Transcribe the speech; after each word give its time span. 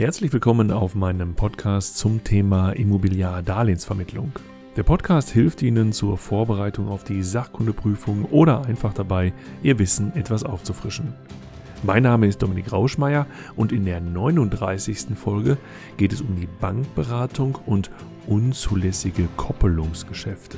Herzlich 0.00 0.32
willkommen 0.32 0.70
auf 0.70 0.94
meinem 0.94 1.34
Podcast 1.34 1.98
zum 1.98 2.24
Thema 2.24 2.72
Immobiliardarlehensvermittlung. 2.72 4.32
Der 4.74 4.82
Podcast 4.82 5.28
hilft 5.28 5.60
Ihnen 5.60 5.92
zur 5.92 6.16
Vorbereitung 6.16 6.88
auf 6.88 7.04
die 7.04 7.22
Sachkundeprüfung 7.22 8.24
oder 8.24 8.64
einfach 8.64 8.94
dabei, 8.94 9.34
Ihr 9.62 9.78
Wissen 9.78 10.16
etwas 10.16 10.42
aufzufrischen. 10.42 11.12
Mein 11.82 12.04
Name 12.04 12.28
ist 12.28 12.40
Dominik 12.40 12.72
Rauschmeier 12.72 13.26
und 13.56 13.72
in 13.72 13.84
der 13.84 14.00
39. 14.00 15.18
Folge 15.18 15.58
geht 15.98 16.14
es 16.14 16.22
um 16.22 16.34
die 16.34 16.48
Bankberatung 16.62 17.58
und 17.66 17.90
unzulässige 18.26 19.28
Koppelungsgeschäfte. 19.36 20.56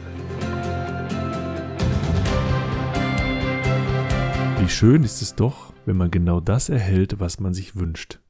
Wie 4.61 4.68
schön 4.68 5.02
ist 5.02 5.20
es 5.20 5.34
doch, 5.34 5.72
wenn 5.84 5.96
man 5.96 6.12
genau 6.12 6.38
das 6.38 6.68
erhält, 6.68 7.18
was 7.18 7.40
man 7.40 7.54
sich 7.54 7.74
wünscht. 7.74 8.21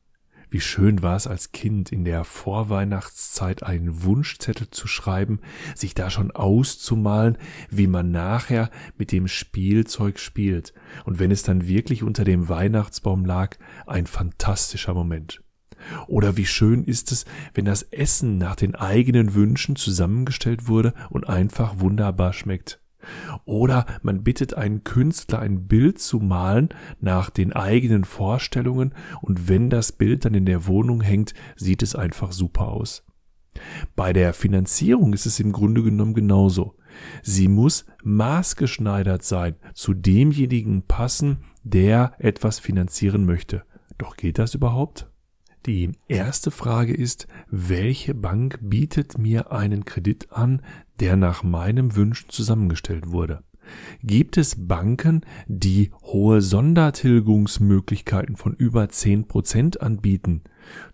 Wie 0.53 0.61
schön 0.61 1.01
war 1.01 1.17
es 1.17 1.27
als 1.27 1.53
Kind 1.53 1.91
in 1.91 2.05
der 2.05 2.25
Vorweihnachtszeit 2.25 3.63
einen 3.63 4.05
Wunschzettel 4.05 4.69
zu 4.69 4.87
schreiben, 4.87 5.41
sich 5.75 5.95
da 5.95 6.11
schon 6.11 6.31
auszumalen, 6.31 7.39
wie 7.71 7.87
man 7.87 8.11
nachher 8.11 8.71
mit 8.99 9.13
dem 9.13 9.29
Spielzeug 9.29 10.19
spielt. 10.19 10.75
Und 11.07 11.19
wenn 11.19 11.31
es 11.31 11.43
dann 11.43 11.67
wirklich 11.69 12.03
unter 12.03 12.25
dem 12.25 12.51
Weihnachtsbaum 12.51 13.25
lag, 13.25 13.57
ein 13.87 14.07
fantastischer 14.07 14.93
Moment. 14.93 15.43
Oder 16.07 16.37
wie 16.37 16.45
schön 16.45 16.85
ist 16.85 17.13
es, 17.13 17.25
wenn 17.55 17.65
das 17.65 17.85
Essen 17.85 18.37
nach 18.37 18.55
den 18.55 18.75
eigenen 18.75 19.33
Wünschen 19.33 19.75
zusammengestellt 19.75 20.69
wurde 20.69 20.93
und 21.09 21.31
einfach 21.31 21.81
wunderbar 21.81 22.35
schmeckt. 22.35 22.82
Oder 23.45 23.87
man 24.03 24.23
bittet 24.23 24.55
einen 24.55 24.85
Künstler, 24.85 25.41
ein 25.41 25.67
Bild 25.67 25.99
zu 25.99 26.19
malen 26.19 26.71
nach 27.01 27.31
den 27.31 27.53
eigenen 27.53 28.05
Vorstellungen 28.05 28.95
und 29.21 29.49
wenn 29.49 29.71
das 29.71 29.93
Bild 29.93 30.25
dann 30.25 30.35
in 30.35 30.47
der 30.47 30.67
Wohnung 30.67 31.01
hängt, 31.01 31.35
sieht 31.57 31.83
es 31.83 31.95
einfach 31.95 32.33
super 32.33 32.69
aus. 32.69 33.05
Bei 33.95 34.13
der 34.13 34.33
Finanzierung 34.33 35.13
ist 35.13 35.27
es 35.27 35.39
im 35.41 35.53
Grunde 35.53 35.83
genommen 35.83 36.15
genauso. 36.15 36.77
Sie 37.23 37.49
muss 37.49 37.87
maßgeschneidert 38.03 39.23
sein, 39.23 39.57
zu 39.75 39.95
demjenigen 39.95 40.83
passen, 40.83 41.39
der 41.63 42.15
etwas 42.19 42.59
finanzieren 42.59 43.25
möchte. 43.25 43.65
Doch 43.99 44.17
geht 44.17 44.39
das 44.39 44.55
überhaupt? 44.55 45.12
Die 45.67 45.93
erste 46.09 46.51
Frage 46.51 46.93
ist, 46.93 47.29
welche 47.49 48.15
Bank 48.15 48.59
bietet 48.63 49.17
mir 49.17 49.53
einen 49.53 49.85
Kredit 49.85 50.33
an, 50.33 50.61
der 50.99 51.17
nach 51.17 51.45
meinem 51.45 51.95
Wünschen 51.95 52.31
zusammengestellt 52.31 53.13
wurde? 53.13 53.45
Gibt 54.03 54.39
es 54.39 54.67
Banken, 54.67 55.21
die 55.47 55.93
hohe 56.03 56.43
Sondertilgungsmöglichkeiten 56.43 58.37
von 58.37 58.55
über 58.55 58.83
10% 58.83 59.79
anbieten? 59.79 60.43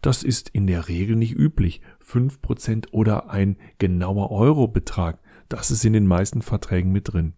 Das 0.03 0.23
ist 0.23 0.51
in 0.51 0.67
der 0.67 0.89
Regel 0.89 1.17
nicht 1.17 1.35
üblich. 1.35 1.81
5% 2.07 2.89
oder 2.93 3.31
ein 3.31 3.57
genauer 3.79 4.31
Eurobetrag, 4.31 5.19
das 5.49 5.71
ist 5.71 5.85
in 5.87 5.95
den 5.95 6.07
meisten 6.07 6.43
Verträgen 6.43 6.93
mit 6.93 7.13
drin. 7.13 7.33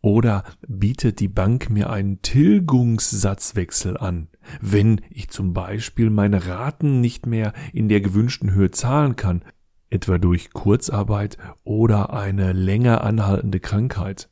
Oder 0.00 0.44
bietet 0.66 1.20
die 1.20 1.28
Bank 1.28 1.68
mir 1.68 1.90
einen 1.90 2.22
Tilgungssatzwechsel 2.22 3.96
an, 3.96 4.28
wenn 4.60 5.00
ich 5.10 5.30
zum 5.30 5.52
Beispiel 5.52 6.10
meine 6.10 6.46
Raten 6.46 7.00
nicht 7.00 7.26
mehr 7.26 7.52
in 7.72 7.88
der 7.88 8.00
gewünschten 8.00 8.52
Höhe 8.52 8.70
zahlen 8.70 9.16
kann, 9.16 9.42
etwa 9.90 10.18
durch 10.18 10.52
Kurzarbeit 10.52 11.38
oder 11.62 12.12
eine 12.12 12.52
länger 12.52 13.04
anhaltende 13.04 13.60
Krankheit. 13.60 14.28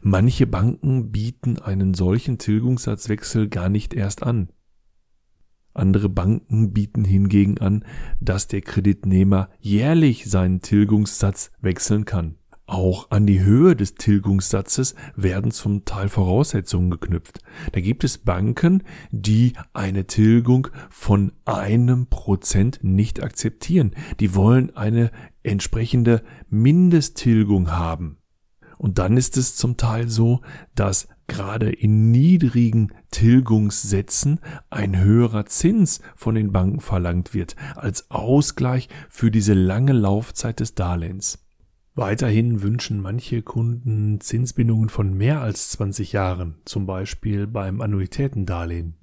Manche 0.00 0.46
Banken 0.46 1.10
bieten 1.10 1.58
einen 1.58 1.94
solchen 1.94 2.38
Tilgungssatzwechsel 2.38 3.48
gar 3.48 3.68
nicht 3.68 3.94
erst 3.94 4.22
an. 4.22 4.50
Andere 5.74 6.08
Banken 6.10 6.72
bieten 6.72 7.04
hingegen 7.04 7.58
an, 7.58 7.84
dass 8.20 8.46
der 8.46 8.60
Kreditnehmer 8.60 9.48
jährlich 9.58 10.30
seinen 10.30 10.60
Tilgungssatz 10.60 11.50
wechseln 11.60 12.04
kann. 12.04 12.36
Auch 12.72 13.10
an 13.10 13.26
die 13.26 13.42
Höhe 13.42 13.76
des 13.76 13.96
Tilgungssatzes 13.96 14.94
werden 15.14 15.50
zum 15.50 15.84
Teil 15.84 16.08
Voraussetzungen 16.08 16.88
geknüpft. 16.88 17.40
Da 17.72 17.82
gibt 17.82 18.02
es 18.02 18.16
Banken, 18.16 18.82
die 19.10 19.52
eine 19.74 20.06
Tilgung 20.06 20.68
von 20.88 21.32
einem 21.44 22.06
Prozent 22.06 22.78
nicht 22.80 23.22
akzeptieren. 23.22 23.94
Die 24.20 24.34
wollen 24.34 24.74
eine 24.74 25.10
entsprechende 25.42 26.22
Mindesttilgung 26.48 27.72
haben. 27.72 28.16
Und 28.78 28.98
dann 28.98 29.18
ist 29.18 29.36
es 29.36 29.54
zum 29.54 29.76
Teil 29.76 30.08
so, 30.08 30.40
dass 30.74 31.08
gerade 31.26 31.70
in 31.70 32.10
niedrigen 32.10 32.94
Tilgungssätzen 33.10 34.40
ein 34.70 34.98
höherer 34.98 35.44
Zins 35.44 36.00
von 36.16 36.34
den 36.34 36.52
Banken 36.52 36.80
verlangt 36.80 37.34
wird 37.34 37.54
als 37.76 38.10
Ausgleich 38.10 38.88
für 39.10 39.30
diese 39.30 39.52
lange 39.52 39.92
Laufzeit 39.92 40.60
des 40.60 40.74
Darlehens. 40.74 41.38
Weiterhin 41.94 42.62
wünschen 42.62 43.00
manche 43.00 43.42
Kunden 43.42 44.18
Zinsbindungen 44.20 44.88
von 44.88 45.12
mehr 45.12 45.42
als 45.42 45.68
20 45.70 46.12
Jahren, 46.12 46.54
zum 46.64 46.86
Beispiel 46.86 47.46
beim 47.46 47.82
Annuitätendarlehen. 47.82 48.94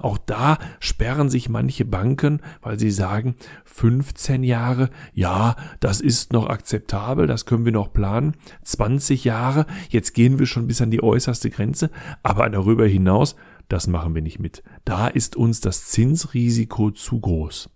Auch 0.00 0.16
da 0.16 0.58
sperren 0.80 1.28
sich 1.28 1.50
manche 1.50 1.84
Banken, 1.84 2.40
weil 2.62 2.78
sie 2.78 2.90
sagen, 2.90 3.36
15 3.64 4.42
Jahre, 4.44 4.88
ja, 5.12 5.56
das 5.80 6.00
ist 6.00 6.32
noch 6.32 6.48
akzeptabel, 6.48 7.26
das 7.26 7.44
können 7.44 7.66
wir 7.66 7.72
noch 7.72 7.92
planen. 7.92 8.34
20 8.64 9.24
Jahre, 9.24 9.66
jetzt 9.90 10.14
gehen 10.14 10.38
wir 10.38 10.46
schon 10.46 10.66
bis 10.66 10.80
an 10.80 10.90
die 10.90 11.02
äußerste 11.02 11.50
Grenze, 11.50 11.90
aber 12.22 12.48
darüber 12.48 12.86
hinaus, 12.86 13.36
das 13.68 13.86
machen 13.86 14.14
wir 14.14 14.22
nicht 14.22 14.38
mit. 14.38 14.62
Da 14.86 15.08
ist 15.08 15.36
uns 15.36 15.60
das 15.60 15.88
Zinsrisiko 15.88 16.90
zu 16.92 17.20
groß. 17.20 17.68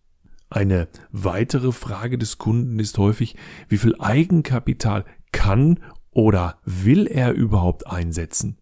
Eine 0.53 0.89
weitere 1.13 1.71
Frage 1.73 2.19
des 2.19 2.37
Kunden 2.37 2.79
ist 2.79 2.99
häufig, 2.99 3.37
wie 3.71 3.79
viel 3.79 3.97
Eigenkapital 3.99 5.07
kann 5.33 5.81
oder 6.11 6.59
will 6.67 7.07
er 7.07 7.33
überhaupt 7.33 7.87
einsetzen? 7.87 8.59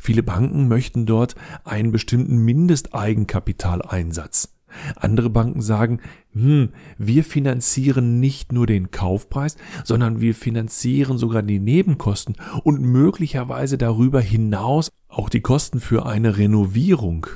Viele 0.00 0.22
Banken 0.22 0.68
möchten 0.68 1.04
dort 1.04 1.34
einen 1.64 1.92
bestimmten 1.92 2.38
Mindesteigenkapitaleinsatz. 2.38 4.56
Andere 4.96 5.28
Banken 5.28 5.60
sagen, 5.60 6.00
hm, 6.32 6.70
wir 6.96 7.24
finanzieren 7.24 8.20
nicht 8.20 8.54
nur 8.54 8.66
den 8.66 8.90
Kaufpreis, 8.90 9.58
sondern 9.84 10.22
wir 10.22 10.34
finanzieren 10.34 11.18
sogar 11.18 11.42
die 11.42 11.60
Nebenkosten 11.60 12.36
und 12.62 12.80
möglicherweise 12.80 13.76
darüber 13.76 14.22
hinaus 14.22 14.88
auch 15.08 15.28
die 15.28 15.42
Kosten 15.42 15.80
für 15.80 16.06
eine 16.06 16.38
Renovierung. 16.38 17.26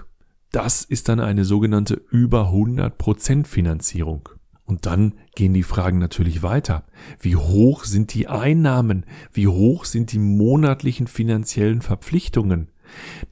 Das 0.50 0.82
ist 0.84 1.08
dann 1.08 1.20
eine 1.20 1.44
sogenannte 1.44 2.00
über 2.10 2.50
100% 2.50 3.46
Finanzierung. 3.46 4.30
Und 4.64 4.84
dann 4.84 5.14
gehen 5.34 5.54
die 5.54 5.62
Fragen 5.62 5.98
natürlich 5.98 6.42
weiter. 6.42 6.84
Wie 7.20 7.36
hoch 7.36 7.84
sind 7.84 8.12
die 8.12 8.28
Einnahmen? 8.28 9.06
Wie 9.32 9.48
hoch 9.48 9.86
sind 9.86 10.12
die 10.12 10.18
monatlichen 10.18 11.06
finanziellen 11.06 11.80
Verpflichtungen? 11.80 12.68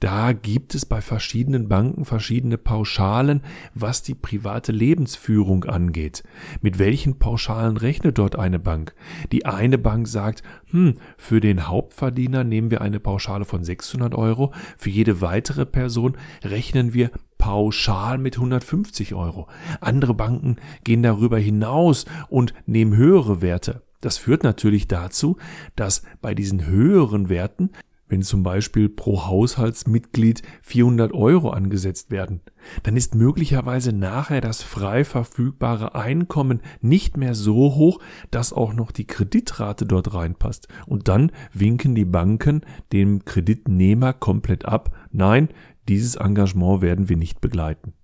Da 0.00 0.33
gibt 0.33 0.75
es 0.75 0.87
bei 0.87 1.00
verschiedenen 1.00 1.69
Banken 1.69 2.05
verschiedene 2.05 2.59
Pauschalen, 2.59 3.43
was 3.75 4.03
die 4.03 4.15
private 4.15 4.72
Lebensführung 4.72 5.65
angeht. 5.65 6.22
Mit 6.61 6.78
welchen 6.78 7.19
Pauschalen 7.19 7.77
rechnet 7.77 8.19
dort 8.19 8.37
eine 8.37 8.59
Bank? 8.59 8.94
Die 9.33 9.47
eine 9.47 9.78
Bank 9.78 10.09
sagt, 10.09 10.43
hm, 10.71 10.97
für 11.17 11.41
den 11.41 11.69
Hauptverdiener 11.69 12.44
nehmen 12.44 12.71
wir 12.71 12.81
eine 12.81 13.00
Pauschale 13.00 13.44
von 13.44 13.65
600 13.65 14.15
Euro, 14.15 14.53
für 14.77 14.91
jede 14.91 15.21
weitere 15.21 15.67
Person 15.67 16.17
rechnen 16.43 16.94
wir 16.94 17.11
pauschal 17.38 18.19
mit 18.19 18.37
150 18.37 19.15
Euro. 19.15 19.47
Andere 19.81 20.15
Banken 20.15 20.56
gehen 20.84 21.03
darüber 21.03 21.38
hinaus 21.38 22.06
und 22.28 22.55
nehmen 22.67 22.97
höhere 22.97 23.43
Werte. 23.43 23.83
Das 24.00 24.19
führt 24.19 24.44
natürlich 24.44 24.88
dazu, 24.88 25.37
dass 25.75 26.03
bei 26.21 26.34
diesen 26.34 26.67
höheren 26.67 27.28
Werten 27.28 27.71
wenn 28.09 28.22
zum 28.22 28.43
Beispiel 28.43 28.89
pro 28.89 29.27
Haushaltsmitglied 29.27 30.43
400 30.62 31.12
Euro 31.12 31.50
angesetzt 31.50 32.11
werden, 32.11 32.41
dann 32.83 32.97
ist 32.97 33.15
möglicherweise 33.15 33.93
nachher 33.93 34.41
das 34.41 34.62
frei 34.62 35.05
verfügbare 35.05 35.94
Einkommen 35.94 36.61
nicht 36.81 37.17
mehr 37.17 37.35
so 37.35 37.75
hoch, 37.75 38.00
dass 38.31 38.53
auch 38.53 38.73
noch 38.73 38.93
die 38.93 39.06
Kreditrate 39.06 39.87
dort 39.87 40.14
reinpasst. 40.14 40.69
Und 40.87 41.08
dann 41.08 41.32
winken 41.53 41.94
die 41.94 42.05
Banken 42.05 42.62
dem 42.93 43.25
Kreditnehmer 43.25 44.12
komplett 44.12 44.64
ab. 44.64 44.94
Nein, 45.11 45.49
dieses 45.88 46.17
Engagement 46.17 46.82
werden 46.82 47.08
wir 47.08 47.17
nicht 47.17 47.41
begleiten. 47.41 47.94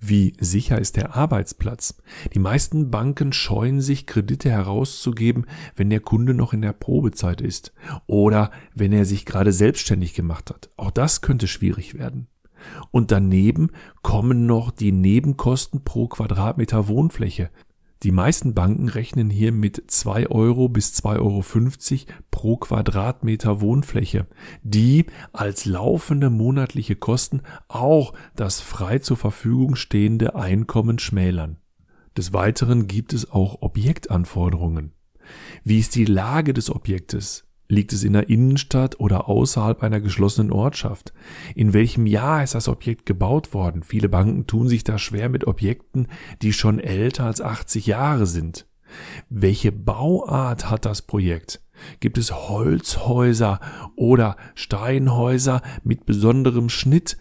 Wie 0.00 0.34
sicher 0.38 0.78
ist 0.78 0.96
der 0.96 1.16
Arbeitsplatz? 1.16 2.00
Die 2.32 2.38
meisten 2.38 2.90
Banken 2.90 3.32
scheuen 3.32 3.80
sich, 3.80 4.06
Kredite 4.06 4.48
herauszugeben, 4.50 5.46
wenn 5.74 5.90
der 5.90 6.00
Kunde 6.00 6.34
noch 6.34 6.52
in 6.52 6.62
der 6.62 6.72
Probezeit 6.72 7.40
ist 7.40 7.72
oder 8.06 8.52
wenn 8.74 8.92
er 8.92 9.04
sich 9.04 9.26
gerade 9.26 9.52
selbstständig 9.52 10.14
gemacht 10.14 10.50
hat. 10.50 10.70
Auch 10.76 10.92
das 10.92 11.20
könnte 11.20 11.48
schwierig 11.48 11.98
werden. 11.98 12.28
Und 12.90 13.10
daneben 13.10 13.70
kommen 14.02 14.46
noch 14.46 14.70
die 14.70 14.92
Nebenkosten 14.92 15.82
pro 15.84 16.06
Quadratmeter 16.06 16.88
Wohnfläche. 16.88 17.50
Die 18.04 18.12
meisten 18.12 18.54
Banken 18.54 18.88
rechnen 18.88 19.28
hier 19.28 19.50
mit 19.50 19.82
2 19.88 20.28
Euro 20.28 20.68
bis 20.68 20.94
2,50 20.94 21.18
Euro 21.18 22.14
pro 22.30 22.56
Quadratmeter 22.56 23.60
Wohnfläche, 23.60 24.28
die 24.62 25.06
als 25.32 25.64
laufende 25.64 26.30
monatliche 26.30 26.94
Kosten 26.94 27.42
auch 27.66 28.12
das 28.36 28.60
frei 28.60 29.00
zur 29.00 29.16
Verfügung 29.16 29.74
stehende 29.74 30.36
Einkommen 30.36 31.00
schmälern. 31.00 31.56
Des 32.16 32.32
Weiteren 32.32 32.86
gibt 32.86 33.12
es 33.12 33.30
auch 33.30 33.62
Objektanforderungen. 33.62 34.92
Wie 35.64 35.80
ist 35.80 35.96
die 35.96 36.04
Lage 36.04 36.54
des 36.54 36.70
Objektes? 36.70 37.47
Liegt 37.70 37.92
es 37.92 38.02
in 38.02 38.14
der 38.14 38.30
Innenstadt 38.30 38.98
oder 38.98 39.28
außerhalb 39.28 39.82
einer 39.82 40.00
geschlossenen 40.00 40.50
Ortschaft? 40.50 41.12
In 41.54 41.74
welchem 41.74 42.06
Jahr 42.06 42.42
ist 42.42 42.54
das 42.54 42.66
Objekt 42.66 43.04
gebaut 43.04 43.52
worden? 43.52 43.82
Viele 43.82 44.08
Banken 44.08 44.46
tun 44.46 44.68
sich 44.68 44.84
da 44.84 44.96
schwer 44.96 45.28
mit 45.28 45.46
Objekten, 45.46 46.08
die 46.40 46.54
schon 46.54 46.80
älter 46.80 47.24
als 47.24 47.42
80 47.42 47.86
Jahre 47.86 48.26
sind. 48.26 48.66
Welche 49.28 49.70
Bauart 49.70 50.70
hat 50.70 50.86
das 50.86 51.02
Projekt? 51.02 51.60
Gibt 52.00 52.16
es 52.16 52.32
Holzhäuser 52.32 53.60
oder 53.96 54.36
Steinhäuser 54.54 55.60
mit 55.84 56.06
besonderem 56.06 56.70
Schnitt? 56.70 57.18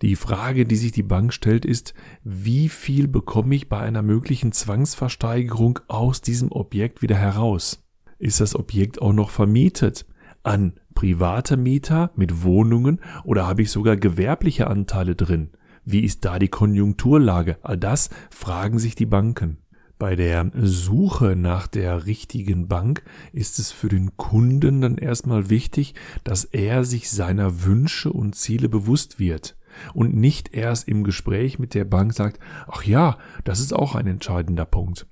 Die 0.00 0.16
Frage, 0.16 0.64
die 0.64 0.76
sich 0.76 0.92
die 0.92 1.02
Bank 1.02 1.34
stellt, 1.34 1.66
ist, 1.66 1.92
wie 2.24 2.70
viel 2.70 3.06
bekomme 3.06 3.54
ich 3.54 3.68
bei 3.68 3.80
einer 3.80 4.02
möglichen 4.02 4.52
Zwangsversteigerung 4.52 5.80
aus 5.88 6.22
diesem 6.22 6.50
Objekt 6.50 7.02
wieder 7.02 7.16
heraus? 7.16 7.83
Ist 8.24 8.40
das 8.40 8.56
Objekt 8.56 9.00
auch 9.02 9.12
noch 9.12 9.30
vermietet 9.30 10.06
an 10.42 10.74
private 10.94 11.56
Mieter 11.56 12.10
mit 12.16 12.42
Wohnungen 12.42 13.00
oder 13.24 13.46
habe 13.46 13.62
ich 13.62 13.70
sogar 13.70 13.96
gewerbliche 13.96 14.66
Anteile 14.66 15.14
drin? 15.14 15.50
Wie 15.84 16.00
ist 16.00 16.24
da 16.24 16.38
die 16.38 16.48
Konjunkturlage? 16.48 17.58
All 17.62 17.76
das 17.76 18.08
fragen 18.30 18.78
sich 18.78 18.94
die 18.94 19.06
Banken. 19.06 19.58
Bei 19.98 20.16
der 20.16 20.50
Suche 20.54 21.36
nach 21.36 21.66
der 21.66 22.06
richtigen 22.06 22.66
Bank 22.66 23.02
ist 23.32 23.58
es 23.58 23.70
für 23.70 23.88
den 23.88 24.16
Kunden 24.16 24.80
dann 24.80 24.96
erstmal 24.96 25.50
wichtig, 25.50 25.94
dass 26.24 26.44
er 26.44 26.84
sich 26.84 27.10
seiner 27.10 27.64
Wünsche 27.64 28.10
und 28.10 28.34
Ziele 28.34 28.70
bewusst 28.70 29.18
wird 29.18 29.56
und 29.92 30.16
nicht 30.16 30.54
erst 30.54 30.88
im 30.88 31.04
Gespräch 31.04 31.58
mit 31.58 31.74
der 31.74 31.84
Bank 31.84 32.14
sagt, 32.14 32.40
ach 32.66 32.84
ja, 32.84 33.18
das 33.44 33.60
ist 33.60 33.74
auch 33.74 33.94
ein 33.94 34.06
entscheidender 34.06 34.64
Punkt. 34.64 35.06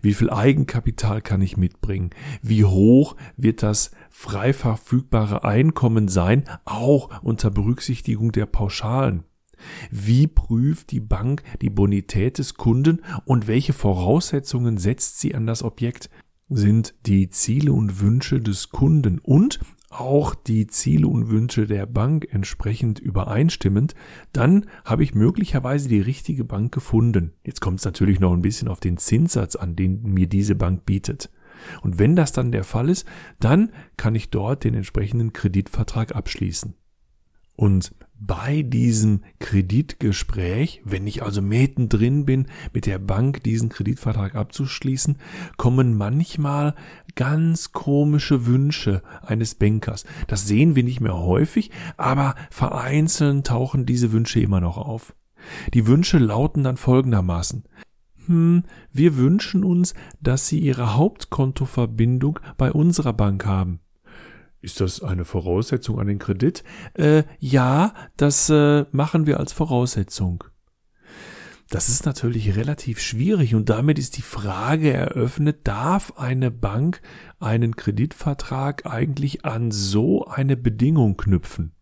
Wie 0.00 0.14
viel 0.14 0.30
Eigenkapital 0.30 1.22
kann 1.22 1.42
ich 1.42 1.56
mitbringen? 1.56 2.10
Wie 2.42 2.64
hoch 2.64 3.16
wird 3.36 3.62
das 3.62 3.92
frei 4.10 4.52
verfügbare 4.52 5.44
Einkommen 5.44 6.08
sein, 6.08 6.44
auch 6.64 7.22
unter 7.22 7.50
Berücksichtigung 7.50 8.32
der 8.32 8.46
Pauschalen? 8.46 9.24
Wie 9.90 10.26
prüft 10.26 10.90
die 10.90 11.00
Bank 11.00 11.42
die 11.60 11.70
Bonität 11.70 12.38
des 12.38 12.54
Kunden 12.54 13.02
und 13.24 13.46
welche 13.46 13.72
Voraussetzungen 13.72 14.78
setzt 14.78 15.20
sie 15.20 15.34
an 15.34 15.46
das 15.46 15.62
Objekt? 15.62 16.10
Sind 16.48 16.94
die 17.06 17.30
Ziele 17.30 17.72
und 17.72 18.00
Wünsche 18.00 18.40
des 18.40 18.70
Kunden 18.70 19.18
und 19.18 19.60
auch 19.92 20.34
die 20.34 20.66
Ziele 20.66 21.06
und 21.06 21.30
Wünsche 21.30 21.66
der 21.66 21.86
Bank 21.86 22.26
entsprechend 22.30 22.98
übereinstimmend, 22.98 23.94
dann 24.32 24.66
habe 24.84 25.04
ich 25.04 25.14
möglicherweise 25.14 25.88
die 25.88 26.00
richtige 26.00 26.44
Bank 26.44 26.72
gefunden. 26.72 27.32
Jetzt 27.44 27.60
kommt 27.60 27.78
es 27.80 27.84
natürlich 27.84 28.20
noch 28.20 28.32
ein 28.32 28.42
bisschen 28.42 28.68
auf 28.68 28.80
den 28.80 28.96
Zinssatz 28.96 29.56
an, 29.56 29.76
den 29.76 30.02
mir 30.02 30.26
diese 30.26 30.54
Bank 30.54 30.84
bietet. 30.86 31.30
Und 31.82 31.98
wenn 31.98 32.16
das 32.16 32.32
dann 32.32 32.52
der 32.52 32.64
Fall 32.64 32.88
ist, 32.88 33.06
dann 33.38 33.70
kann 33.96 34.14
ich 34.14 34.30
dort 34.30 34.64
den 34.64 34.74
entsprechenden 34.74 35.32
Kreditvertrag 35.32 36.14
abschließen. 36.14 36.74
Und 37.56 37.94
bei 38.24 38.62
diesem 38.62 39.22
Kreditgespräch, 39.40 40.80
wenn 40.84 41.08
ich 41.08 41.24
also 41.24 41.42
mittendrin 41.42 42.24
bin, 42.24 42.46
mit 42.72 42.86
der 42.86 43.00
Bank 43.00 43.42
diesen 43.42 43.68
Kreditvertrag 43.68 44.36
abzuschließen, 44.36 45.18
kommen 45.56 45.96
manchmal 45.96 46.76
ganz 47.16 47.72
komische 47.72 48.46
Wünsche 48.46 49.02
eines 49.22 49.56
Bankers. 49.56 50.04
Das 50.28 50.46
sehen 50.46 50.76
wir 50.76 50.84
nicht 50.84 51.00
mehr 51.00 51.16
häufig, 51.16 51.72
aber 51.96 52.36
vereinzelt 52.50 53.46
tauchen 53.48 53.86
diese 53.86 54.12
Wünsche 54.12 54.40
immer 54.40 54.60
noch 54.60 54.78
auf. 54.78 55.14
Die 55.74 55.88
Wünsche 55.88 56.18
lauten 56.18 56.62
dann 56.62 56.76
folgendermaßen. 56.76 57.64
Hm, 58.26 58.62
wir 58.92 59.16
wünschen 59.16 59.64
uns, 59.64 59.94
dass 60.20 60.46
Sie 60.46 60.60
Ihre 60.60 60.94
Hauptkontoverbindung 60.94 62.38
bei 62.56 62.70
unserer 62.70 63.12
Bank 63.12 63.44
haben. 63.46 63.80
Ist 64.62 64.80
das 64.80 65.02
eine 65.02 65.24
Voraussetzung 65.24 65.98
an 65.98 66.06
den 66.06 66.20
Kredit? 66.20 66.62
Äh, 66.94 67.24
ja, 67.40 67.94
das 68.16 68.48
äh, 68.48 68.86
machen 68.92 69.26
wir 69.26 69.40
als 69.40 69.52
Voraussetzung. 69.52 70.44
Das 71.68 71.88
ist 71.88 72.06
natürlich 72.06 72.54
relativ 72.54 73.00
schwierig 73.00 73.56
und 73.56 73.70
damit 73.70 73.98
ist 73.98 74.18
die 74.18 74.22
Frage 74.22 74.92
eröffnet, 74.92 75.66
darf 75.66 76.12
eine 76.16 76.52
Bank 76.52 77.02
einen 77.40 77.74
Kreditvertrag 77.74 78.86
eigentlich 78.86 79.44
an 79.44 79.72
so 79.72 80.26
eine 80.26 80.56
Bedingung 80.56 81.16
knüpfen? 81.16 81.72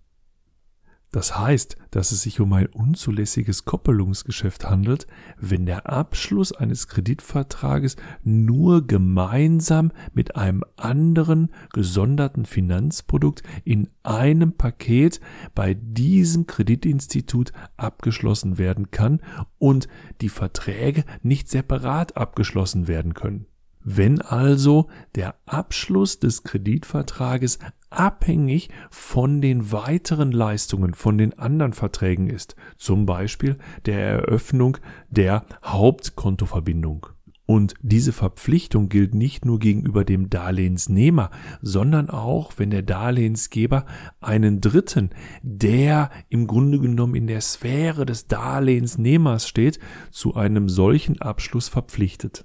Das 1.13 1.37
heißt, 1.37 1.77
dass 1.91 2.13
es 2.13 2.23
sich 2.23 2.39
um 2.39 2.53
ein 2.53 2.67
unzulässiges 2.67 3.65
Koppelungsgeschäft 3.65 4.71
handelt, 4.71 5.09
wenn 5.37 5.67
der 5.67 5.91
Abschluss 5.91 6.53
eines 6.53 6.87
Kreditvertrages 6.87 7.97
nur 8.23 8.87
gemeinsam 8.87 9.91
mit 10.15 10.37
einem 10.37 10.63
anderen 10.77 11.51
gesonderten 11.73 12.45
Finanzprodukt 12.45 13.43
in 13.65 13.89
einem 14.05 14.53
Paket 14.53 15.21
bei 15.53 15.75
diesem 15.75 16.47
Kreditinstitut 16.47 17.53
abgeschlossen 17.77 18.57
werden 18.57 18.93
kann 18.93 19.21
und 19.59 19.89
die 20.21 20.29
Verträge 20.29 21.05
nicht 21.23 21.49
separat 21.49 22.17
abgeschlossen 22.17 22.87
werden 22.87 23.15
können. 23.15 23.47
Wenn 23.83 24.21
also 24.21 24.89
der 25.15 25.37
Abschluss 25.47 26.21
des 26.21 26.45
Kreditvertrages 26.45 27.59
abhängig 27.91 28.71
von 28.91 29.41
den 29.41 29.73
weiteren 29.73 30.33
Leistungen 30.33 30.95
von 30.95 31.19
den 31.19 31.39
anderen 31.39 31.73
Verträgen 31.73 32.29
ist, 32.29 32.57
zum 32.79 33.07
Beispiel 33.07 33.57
der 33.85 34.01
Eröffnung 34.01 34.79
der 35.11 35.45
Hauptkontoverbindung. 35.65 37.07
Und 37.51 37.75
diese 37.83 38.13
Verpflichtung 38.13 38.89
gilt 38.89 39.13
nicht 39.13 39.45
nur 39.45 39.59
gegenüber 39.59 40.05
dem 40.05 40.31
Darlehensnehmer, 40.31 41.33
sondern 41.61 42.09
auch, 42.09 42.53
wenn 42.59 42.71
der 42.71 42.83
Darlehensgeber 42.83 43.87
einen 44.21 44.61
Dritten, 44.61 45.11
der 45.43 46.11
im 46.29 46.47
Grunde 46.47 46.79
genommen 46.79 47.17
in 47.17 47.27
der 47.27 47.41
Sphäre 47.41 48.07
des 48.07 48.29
Darlehensnehmers 48.29 49.49
steht, 49.49 49.81
zu 50.13 50.37
einem 50.37 50.69
solchen 50.69 51.21
Abschluss 51.21 51.69
verpflichtet. 51.69 52.45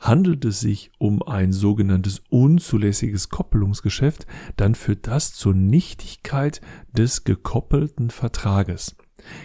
Handelt 0.00 0.46
es 0.46 0.60
sich 0.60 0.90
um 0.98 1.22
ein 1.22 1.52
sogenanntes 1.52 2.22
unzulässiges 2.30 3.28
Koppelungsgeschäft, 3.28 4.26
dann 4.56 4.74
führt 4.74 5.06
das 5.06 5.34
zur 5.34 5.54
Nichtigkeit 5.54 6.62
des 6.92 7.24
gekoppelten 7.24 8.10
Vertrages. 8.10 8.96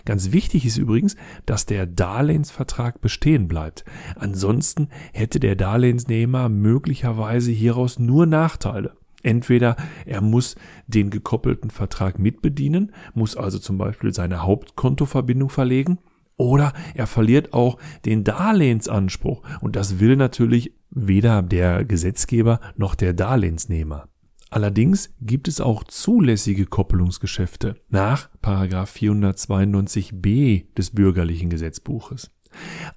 Ganz 0.06 0.32
wichtig 0.32 0.66
ist 0.66 0.78
übrigens, 0.78 1.18
dass 1.46 1.66
der 1.66 1.86
Darlehensvertrag 1.86 3.02
bestehen 3.02 3.50
bleibt. 3.50 3.84
Ansonsten 4.16 4.88
hätte 5.14 5.42
der 5.42 5.58
Darlehensnehmer 5.58 6.48
möglicherweise 6.48 7.52
hieraus 7.52 8.00
nur 8.00 8.26
Nachteile. 8.26 8.96
Entweder 9.24 9.76
er 10.06 10.22
muss 10.22 10.56
den 10.88 11.10
gekoppelten 11.10 11.72
Vertrag 11.72 12.20
mitbedienen, 12.20 12.94
muss 13.14 13.36
also 13.36 13.60
zum 13.60 13.78
Beispiel 13.78 14.14
seine 14.14 14.44
Hauptkontoverbindung 14.44 15.50
verlegen, 15.50 15.98
oder 16.38 16.74
er 16.94 17.08
verliert 17.08 17.54
auch 17.54 17.78
den 18.06 18.24
Darlehensanspruch. 18.24 19.42
Und 19.62 19.76
das 19.76 20.00
will 20.00 20.16
natürlich 20.16 20.74
weder 20.90 21.42
der 21.42 21.84
Gesetzgeber 21.86 22.60
noch 22.76 22.96
der 22.96 23.14
Darlehensnehmer. 23.14 24.10
Allerdings 24.50 25.14
gibt 25.20 25.48
es 25.48 25.60
auch 25.60 25.84
zulässige 25.84 26.66
Koppelungsgeschäfte 26.66 27.76
nach 27.90 28.30
492b 28.42 30.74
des 30.76 30.92
bürgerlichen 30.92 31.50
Gesetzbuches. 31.50 32.32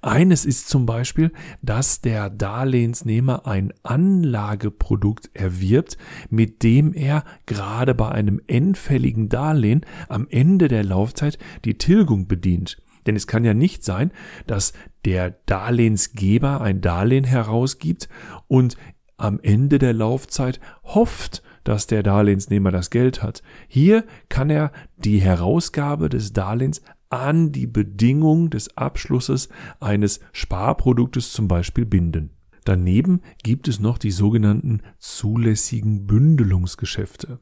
Eines 0.01 0.45
ist 0.45 0.69
zum 0.69 0.85
Beispiel, 0.85 1.33
dass 1.61 1.99
der 1.99 2.29
Darlehensnehmer 2.29 3.45
ein 3.45 3.73
Anlageprodukt 3.83 5.31
erwirbt, 5.33 5.97
mit 6.29 6.63
dem 6.63 6.93
er 6.93 7.25
gerade 7.45 7.93
bei 7.93 8.09
einem 8.09 8.39
endfälligen 8.47 9.27
Darlehen 9.27 9.85
am 10.07 10.27
Ende 10.29 10.69
der 10.69 10.85
Laufzeit 10.85 11.37
die 11.65 11.77
Tilgung 11.77 12.27
bedient. 12.27 12.81
Denn 13.09 13.15
es 13.15 13.25
kann 13.25 13.43
ja 13.43 13.55
nicht 13.55 13.83
sein, 13.83 14.11
dass 14.45 14.71
der 15.03 15.31
Darlehensgeber 15.47 16.61
ein 16.61 16.79
Darlehen 16.79 17.23
herausgibt 17.23 18.07
und 18.47 18.77
am 19.17 19.39
Ende 19.41 19.79
der 19.79 19.93
Laufzeit 19.93 20.59
hofft, 20.83 21.41
dass 21.63 21.87
der 21.87 22.03
Darlehensnehmer 22.03 22.69
das 22.69 22.91
Geld 22.91 23.23
hat. 23.23 23.41
Hier 23.67 24.03
kann 24.29 24.51
er 24.51 24.71
die 24.97 25.19
Herausgabe 25.19 26.09
des 26.09 26.33
Darlehens 26.33 26.83
an 27.09 27.51
die 27.51 27.65
Bedingung 27.65 28.51
des 28.51 28.77
Abschlusses 28.77 29.49
eines 29.79 30.19
Sparproduktes 30.31 31.33
zum 31.33 31.47
Beispiel 31.47 31.87
binden. 31.87 32.29
Daneben 32.63 33.23
gibt 33.41 33.67
es 33.67 33.79
noch 33.79 33.97
die 33.97 34.11
sogenannten 34.11 34.83
zulässigen 34.99 36.05
Bündelungsgeschäfte. 36.05 37.39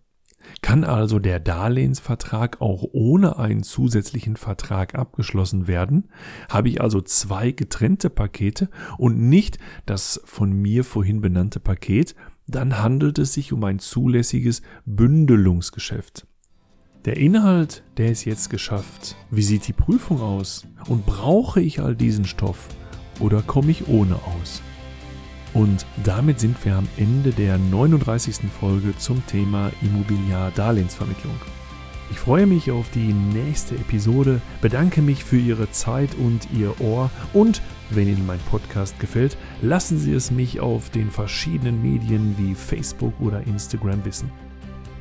Kann 0.62 0.84
also 0.84 1.20
der 1.20 1.40
Darlehensvertrag 1.40 2.62
auch 2.62 2.84
ohne 2.92 3.38
einen 3.38 3.64
zusätzlichen 3.64 4.36
Vertrag 4.36 4.96
abgeschlossen 4.96 5.68
werden? 5.68 6.10
Habe 6.50 6.70
ich 6.70 6.82
also 6.82 7.02
zwei 7.02 7.52
getrennte 7.52 8.10
Pakete 8.10 8.70
und 8.98 9.18
nicht 9.20 9.60
das 9.86 10.22
von 10.26 10.52
mir 10.52 10.84
vorhin 10.84 11.22
benannte 11.22 11.60
Paket, 11.60 12.16
dann 12.48 12.82
handelt 12.82 13.20
es 13.20 13.34
sich 13.34 13.52
um 13.54 13.64
ein 13.64 13.80
zulässiges 13.80 14.62
Bündelungsgeschäft. 14.86 16.26
Der 17.06 17.18
Inhalt, 17.18 17.84
der 17.98 18.12
ist 18.12 18.26
jetzt 18.26 18.50
geschafft. 18.50 19.16
Wie 19.32 19.44
sieht 19.44 19.68
die 19.68 19.74
Prüfung 19.74 20.22
aus? 20.22 20.66
Und 20.88 21.06
brauche 21.06 21.62
ich 21.62 21.80
all 21.80 21.96
diesen 21.96 22.26
Stoff 22.26 22.68
oder 23.20 23.42
komme 23.42 23.72
ich 23.72 23.88
ohne 23.88 24.16
aus? 24.16 24.62
Und 25.58 25.88
damit 26.04 26.40
sind 26.40 26.64
wir 26.66 26.76
am 26.76 26.88
Ende 26.98 27.32
der 27.32 27.58
39. 27.58 28.42
Folge 28.60 28.96
zum 29.00 29.26
Thema 29.26 29.72
Immobiliar-Darlehensvermittlung. 29.82 31.34
Ich 32.12 32.20
freue 32.20 32.46
mich 32.46 32.70
auf 32.70 32.92
die 32.92 33.12
nächste 33.12 33.74
Episode, 33.74 34.40
bedanke 34.62 35.02
mich 35.02 35.24
für 35.24 35.40
Ihre 35.40 35.72
Zeit 35.72 36.12
und 36.14 36.48
Ihr 36.54 36.80
Ohr 36.80 37.10
und 37.34 37.64
wenn 37.90 38.08
Ihnen 38.08 38.28
mein 38.28 38.40
Podcast 38.52 39.00
gefällt, 39.00 39.36
lassen 39.64 39.98
Sie 39.98 40.14
es 40.14 40.30
mich 40.30 40.60
auf 40.60 40.92
den 40.92 41.10
verschiedenen 41.10 41.82
Medien 41.82 42.36
wie 42.38 42.54
Facebook 42.54 43.20
oder 43.20 43.42
Instagram 43.48 44.06
wissen. 44.06 44.32